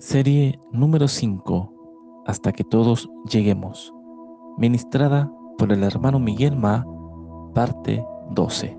[0.00, 3.92] Serie número 5, Hasta que todos lleguemos,
[4.56, 6.86] ministrada por el hermano Miguel Ma,
[7.54, 8.78] parte 12.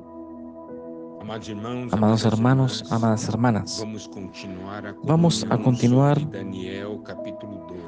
[1.91, 3.85] Amados hermanos, amadas hermanas,
[5.03, 6.19] vamos a continuar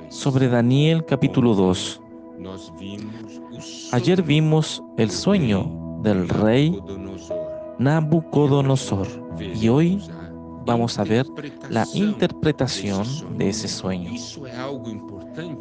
[0.09, 2.01] sobre Daniel capítulo 2.
[3.93, 6.79] Ayer vimos el sueño del rey
[7.79, 9.07] Nabucodonosor
[9.39, 9.99] y hoy
[10.65, 11.25] vamos a ver
[11.69, 13.05] la interpretación
[13.37, 14.11] de ese sueño.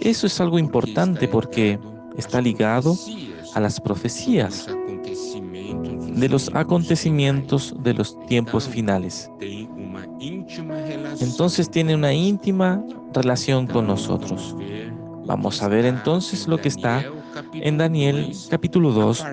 [0.01, 1.79] Eso es algo importante porque
[2.17, 2.97] está ligado
[3.55, 4.69] a las profecías
[6.15, 9.31] de los acontecimientos de los tiempos finales.
[11.21, 14.55] Entonces tiene una íntima relación con nosotros.
[15.25, 17.05] Vamos a ver entonces lo que está
[17.55, 19.25] en Daniel capítulo 2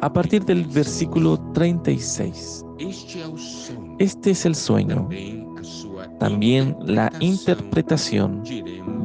[0.00, 2.64] a partir del versículo 36.
[4.00, 5.10] Este es el sueño.
[6.18, 8.42] También la interpretación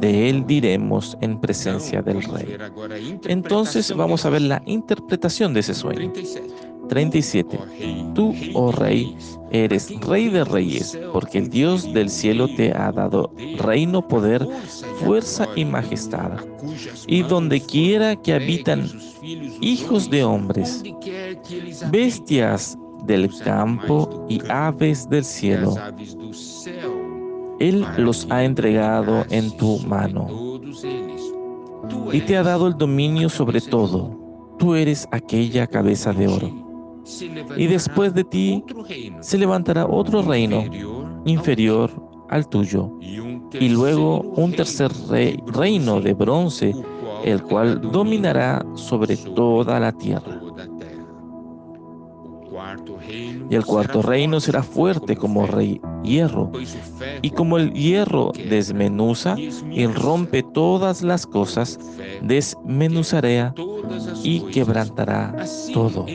[0.00, 2.56] de él diremos en presencia del rey.
[3.26, 6.10] Entonces vamos a ver la interpretación de ese sueño.
[6.88, 7.58] 37.
[8.14, 9.14] Tú, oh rey,
[9.50, 14.48] eres rey de reyes, porque el Dios del cielo te ha dado reino, poder,
[15.04, 16.40] fuerza y majestad.
[17.06, 18.88] Y donde quiera que habitan
[19.60, 20.82] hijos de hombres,
[21.90, 25.74] bestias del campo y aves del cielo.
[27.58, 30.60] Él los ha entregado en tu mano
[32.12, 34.10] y te ha dado el dominio sobre todo.
[34.58, 36.50] Tú eres aquella cabeza de oro.
[37.56, 38.64] Y después de ti
[39.20, 40.64] se levantará otro reino
[41.24, 41.90] inferior
[42.28, 42.90] al tuyo.
[43.00, 44.90] Y luego un tercer
[45.46, 46.74] reino de bronce,
[47.24, 50.35] el cual dominará sobre toda la tierra.
[53.48, 56.50] Y el cuarto reino será fuerte como rey hierro.
[57.22, 61.78] Y como el hierro desmenuza y rompe todas las cosas,
[62.22, 63.54] desmenuzará
[64.22, 65.34] y quebrantará
[65.72, 66.06] todo.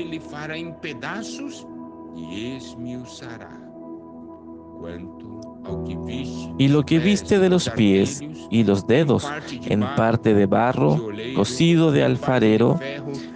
[6.58, 9.28] Y lo que viste de los pies y los dedos,
[9.66, 12.80] en parte de barro, cocido de alfarero,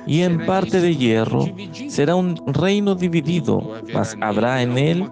[0.05, 1.45] y en parte de hierro,
[1.87, 3.61] será un reino dividido,
[3.93, 5.09] mas habrá en él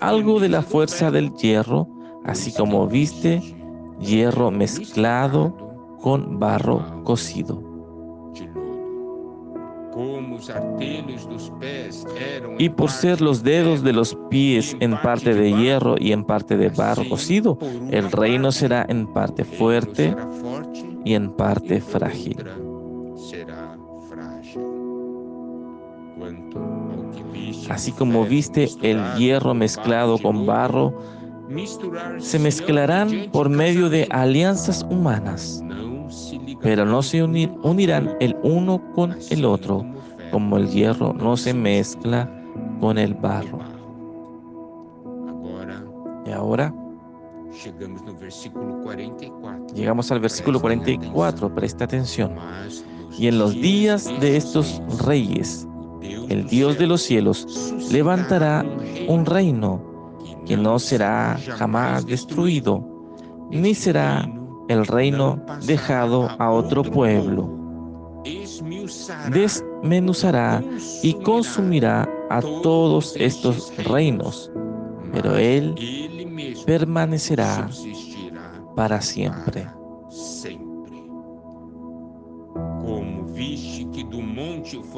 [0.00, 1.88] algo de la fuerza del hierro,
[2.24, 3.42] así como viste
[4.00, 5.56] hierro mezclado
[6.00, 7.67] con barro cocido.
[12.58, 16.56] Y por ser los dedos de los pies en parte de hierro y en parte
[16.56, 17.58] de barro cocido,
[17.90, 20.14] el reino será en parte fuerte
[21.04, 22.44] y en parte frágil.
[27.68, 30.94] Así como viste el hierro mezclado con barro,
[32.18, 35.62] se mezclarán por medio de alianzas humanas
[36.60, 39.84] pero no se unirán el uno con el otro,
[40.30, 42.30] como el hierro no se mezcla
[42.80, 43.60] con el barro.
[46.26, 46.74] Y ahora
[49.74, 52.32] llegamos al versículo 44, presta atención.
[53.16, 55.66] Y en los días de estos reyes,
[56.28, 58.64] el Dios de los cielos levantará
[59.08, 59.80] un reino
[60.46, 62.84] que no será jamás destruido,
[63.50, 64.28] ni será
[64.68, 67.50] el reino dejado a otro pueblo.
[69.30, 70.62] Desmenuzará
[71.02, 74.50] y consumirá a todos estos reinos,
[75.12, 75.74] pero él
[76.66, 77.68] permanecerá
[78.76, 79.66] para siempre.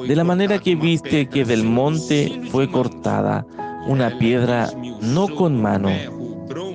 [0.07, 3.45] De la manera que viste que del monte fue cortada
[3.87, 4.69] una piedra
[5.01, 5.89] no con mano,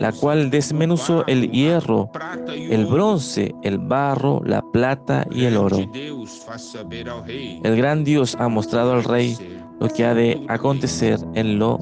[0.01, 2.11] la cual desmenuzó el hierro,
[2.49, 5.79] el bronce, el barro, la plata y el oro.
[7.65, 9.37] El gran Dios ha mostrado al rey
[9.81, 11.79] lo que ha de acontecer en lo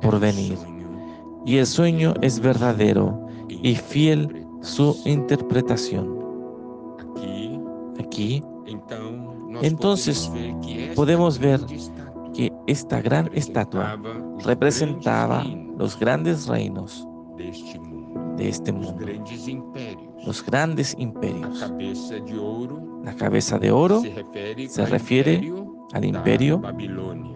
[0.00, 0.58] porvenir.
[1.46, 6.18] Y el sueño es verdadero y fiel su interpretación.
[7.98, 8.42] Aquí,
[9.62, 10.30] entonces,
[10.94, 11.60] podemos ver
[12.34, 13.98] que esta gran estatua
[14.44, 15.44] representaba
[15.78, 17.07] los grandes reinos
[17.38, 19.06] de este mundo,
[20.26, 21.72] los grandes imperios.
[23.04, 24.02] La cabeza de oro
[24.68, 25.52] se refiere
[25.92, 26.60] al imperio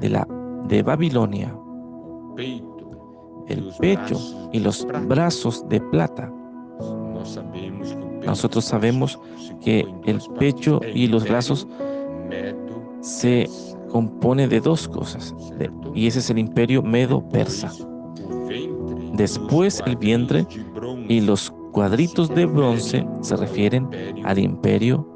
[0.01, 0.27] de, la,
[0.69, 1.57] de Babilonia,
[2.37, 6.33] el pecho y los brazos de plata.
[8.27, 9.19] Nosotros sabemos
[9.61, 11.67] que el pecho y los brazos
[13.01, 13.49] se
[13.89, 15.35] compone de dos cosas,
[15.95, 17.73] y ese es el imperio medo-persa.
[19.23, 20.45] Después el vientre
[21.09, 23.89] Y los cuadritos de bronce se refieren
[24.25, 25.07] al imperio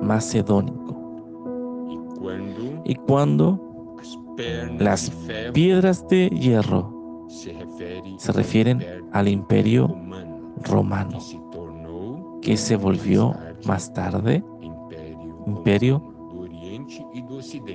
[0.00, 0.96] macedónico.
[2.86, 3.60] Y cuando
[4.78, 5.12] las
[5.52, 8.82] piedras de hierro se refieren
[9.12, 9.94] al imperio
[10.64, 11.18] romano,
[12.40, 13.36] que se volvió
[13.66, 14.42] más tarde
[15.46, 16.02] imperio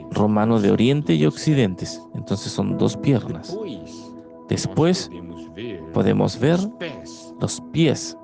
[0.10, 1.86] romano de Oriente y Occidente.
[2.15, 3.56] Entonces son dos piernas.
[4.50, 5.10] Después
[5.94, 6.60] podemos ver
[7.40, 8.18] los pies,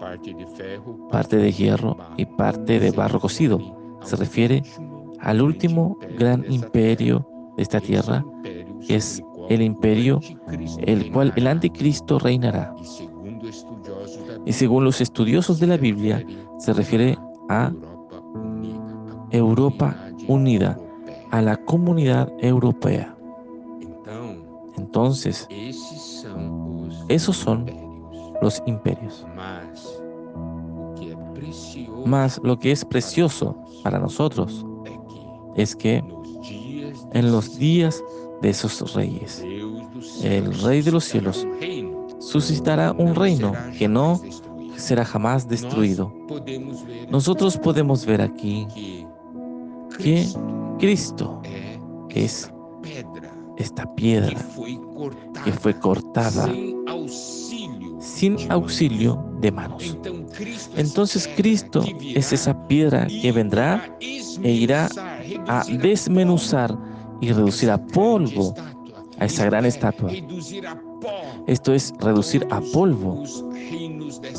[1.11, 3.59] parte de hierro y parte de barro cocido.
[4.03, 4.63] Se refiere
[5.19, 7.27] al último gran imperio
[7.57, 10.19] de esta tierra, que es el imperio
[10.85, 12.73] el cual el anticristo reinará.
[14.45, 16.23] Y según los estudiosos de la Biblia,
[16.59, 17.17] se refiere
[17.49, 17.71] a
[19.31, 19.95] Europa
[20.27, 20.77] unida,
[21.31, 23.15] a la comunidad europea.
[24.99, 25.47] Entonces,
[27.07, 27.65] esos son
[28.41, 29.25] los imperios.
[32.05, 34.65] Más lo que es precioso para nosotros
[35.55, 36.03] es que
[37.13, 38.03] en los días
[38.41, 39.41] de esos reyes,
[40.21, 41.47] el rey de los cielos
[42.19, 44.21] suscitará un reino que no
[44.75, 46.13] será jamás destruido.
[47.09, 48.67] Nosotros podemos ver aquí
[49.97, 50.27] que
[50.77, 51.41] Cristo
[52.09, 52.51] es
[53.59, 54.37] esta piedra
[55.43, 56.49] que fue cortada
[57.99, 59.97] sin auxilio de manos.
[60.75, 64.89] Entonces Cristo es esa piedra que vendrá e irá
[65.47, 66.75] a desmenuzar
[67.21, 68.55] y reducir a polvo
[69.19, 70.11] a esa gran estatua.
[71.47, 73.23] Esto es reducir a polvo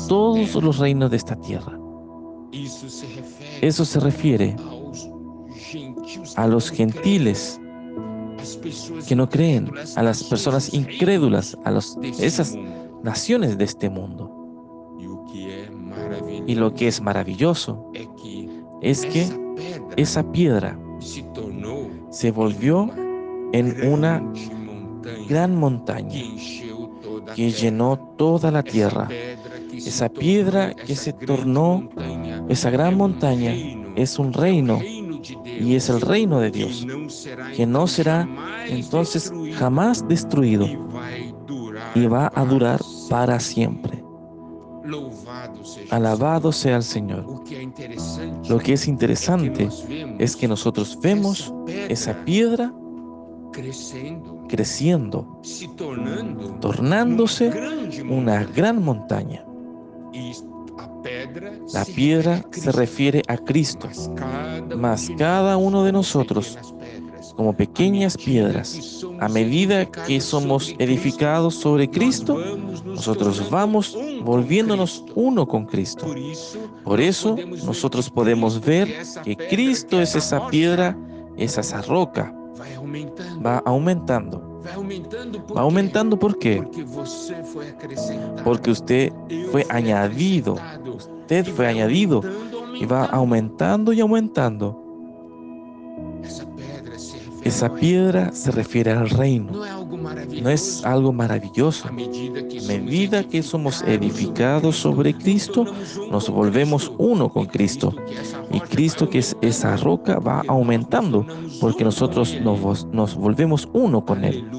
[0.07, 1.77] todos los reinos de esta tierra.
[3.61, 4.55] Eso se refiere
[6.35, 7.61] a los gentiles
[9.07, 12.55] que no creen, a las personas incrédulas, a los, esas
[13.03, 14.37] naciones de este mundo.
[16.47, 17.91] Y lo que es maravilloso
[18.81, 19.27] es que
[19.97, 20.77] esa piedra
[22.09, 22.89] se volvió
[23.53, 24.23] en una
[25.27, 26.21] gran montaña
[27.35, 29.07] que llenó toda la tierra.
[29.73, 31.89] Esa piedra que se tornó,
[32.49, 33.53] esa gran montaña,
[33.95, 34.79] es un reino
[35.45, 36.85] y es el reino de Dios,
[37.55, 38.27] que no será
[38.67, 40.67] entonces jamás destruido
[41.95, 42.79] y va a durar
[43.09, 44.03] para siempre.
[45.89, 47.25] Alabado sea el Señor.
[48.49, 49.69] Lo que es interesante
[50.19, 51.53] es que nosotros vemos
[51.89, 52.73] esa piedra
[54.47, 55.41] creciendo,
[56.59, 57.51] tornándose
[58.09, 59.45] una gran montaña.
[61.73, 63.87] La piedra se refiere a Cristo,
[64.75, 66.57] mas cada uno de nosotros,
[67.35, 72.37] como pequeñas piedras, a medida que somos edificados sobre Cristo,
[72.85, 76.07] nosotros vamos volviéndonos uno con Cristo.
[76.83, 78.93] Por eso nosotros podemos ver
[79.23, 80.97] que Cristo es esa piedra,
[81.37, 82.33] es esa roca,
[83.43, 84.50] va aumentando.
[84.65, 86.63] Va aumentando ¿por qué?
[88.43, 89.11] Porque usted
[89.51, 90.57] fue añadido.
[90.95, 92.21] Usted fue añadido
[92.79, 94.90] y va aumentando y aumentando.
[97.51, 99.51] Esa piedra se refiere al reino.
[100.41, 101.85] No es algo maravilloso.
[101.85, 105.65] A medida que somos edificados sobre Cristo,
[106.09, 107.93] nos volvemos uno con Cristo.
[108.53, 111.25] Y Cristo, que es esa roca, va aumentando
[111.59, 114.49] porque nosotros nos, nos volvemos uno con Él.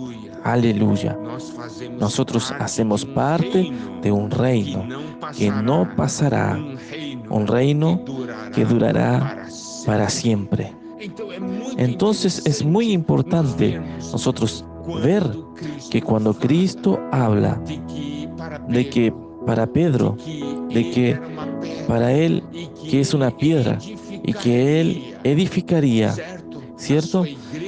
[0.45, 1.19] Aleluya.
[1.99, 3.73] Nosotros hacemos parte
[4.03, 4.87] de un reino
[5.35, 6.63] que no pasará,
[7.31, 8.05] un reino
[8.55, 9.47] que durará
[9.87, 10.82] para siempre.
[11.77, 13.81] Entonces es muy importante
[14.13, 14.65] nosotros
[15.03, 15.25] ver
[15.91, 17.61] que cuando Cristo habla
[18.69, 19.13] de que
[19.47, 20.17] para Pedro,
[20.69, 21.21] de que
[21.89, 22.43] para él
[22.89, 23.79] que es una piedra
[24.23, 26.15] y que él edificaría,
[26.77, 27.25] ¿cierto?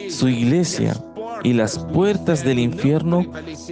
[0.09, 0.95] Su iglesia
[1.43, 3.25] y las puertas del infierno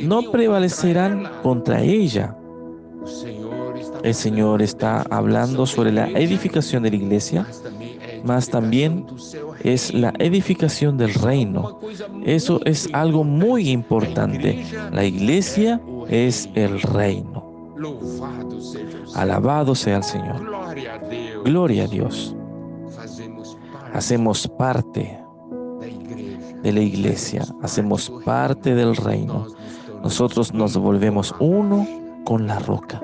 [0.02, 2.36] no prevalecerán contra ella.
[4.02, 7.46] El Señor está hablando sobre la edificación de la iglesia,
[8.24, 9.06] mas también
[9.62, 11.78] es la edificación del reino.
[12.24, 14.64] Eso es algo muy importante.
[14.92, 17.42] La iglesia es el reino.
[19.14, 20.36] Alabado sea el Señor.
[21.44, 22.36] Gloria a Dios.
[23.92, 25.18] Hacemos parte
[26.62, 29.48] de la iglesia, hacemos parte del reino.
[30.02, 31.86] Nosotros nos volvemos uno
[32.24, 33.02] con la roca.